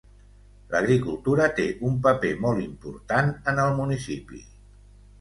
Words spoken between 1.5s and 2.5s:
té un paper